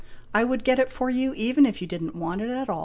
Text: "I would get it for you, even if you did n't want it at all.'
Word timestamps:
"I 0.33 0.43
would 0.45 0.63
get 0.63 0.79
it 0.79 0.89
for 0.91 1.11
you, 1.11 1.31
even 1.35 1.63
if 1.63 1.79
you 1.79 1.87
did 1.87 2.01
n't 2.01 2.15
want 2.15 2.41
it 2.41 2.49
at 2.49 2.71
all.' 2.71 2.79